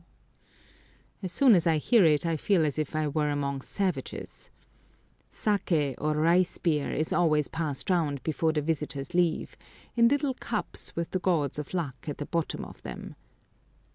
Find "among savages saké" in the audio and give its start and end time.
3.29-5.93